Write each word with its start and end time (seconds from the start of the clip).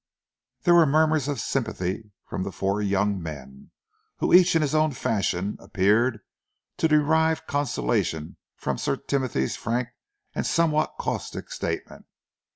There 0.63 0.73
were 0.73 0.87
murmurs 0.87 1.27
of 1.27 1.39
sympathy 1.39 2.11
from 2.25 2.41
the 2.41 2.51
four 2.51 2.81
young 2.81 3.21
men, 3.21 3.69
who 4.17 4.33
each 4.33 4.55
in 4.55 4.63
his 4.63 4.73
own 4.73 4.93
fashion 4.93 5.57
appeared 5.59 6.21
to 6.77 6.87
derive 6.87 7.45
consolation 7.45 8.37
from 8.55 8.79
Sir 8.79 8.95
Timothy's 8.95 9.55
frank 9.55 9.89
and 10.33 10.43
somewhat 10.43 10.95
caustic 10.97 11.51
statement. 11.51 12.07